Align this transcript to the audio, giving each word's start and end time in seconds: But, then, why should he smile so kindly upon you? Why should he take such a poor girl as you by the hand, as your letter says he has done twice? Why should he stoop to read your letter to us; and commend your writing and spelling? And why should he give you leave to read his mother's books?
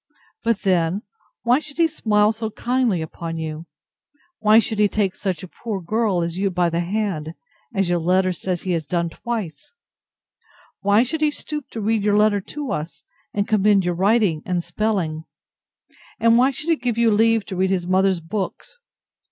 But, 0.43 0.61
then, 0.61 1.03
why 1.43 1.59
should 1.59 1.77
he 1.77 1.87
smile 1.87 2.31
so 2.31 2.49
kindly 2.49 3.03
upon 3.03 3.37
you? 3.37 3.67
Why 4.39 4.57
should 4.57 4.79
he 4.79 4.87
take 4.87 5.13
such 5.13 5.43
a 5.43 5.47
poor 5.47 5.79
girl 5.79 6.23
as 6.23 6.39
you 6.39 6.49
by 6.49 6.71
the 6.71 6.79
hand, 6.79 7.35
as 7.75 7.87
your 7.87 7.99
letter 7.99 8.33
says 8.33 8.63
he 8.63 8.71
has 8.71 8.87
done 8.87 9.11
twice? 9.11 9.73
Why 10.79 11.03
should 11.03 11.21
he 11.21 11.29
stoop 11.29 11.69
to 11.69 11.81
read 11.81 12.03
your 12.03 12.17
letter 12.17 12.41
to 12.41 12.71
us; 12.71 13.03
and 13.31 13.47
commend 13.47 13.85
your 13.85 13.93
writing 13.93 14.41
and 14.43 14.63
spelling? 14.63 15.25
And 16.19 16.35
why 16.35 16.49
should 16.49 16.71
he 16.71 16.77
give 16.77 16.97
you 16.97 17.11
leave 17.11 17.45
to 17.45 17.55
read 17.55 17.69
his 17.69 17.85
mother's 17.85 18.21
books? 18.21 18.79